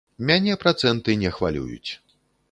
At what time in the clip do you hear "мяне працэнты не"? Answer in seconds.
0.29-1.33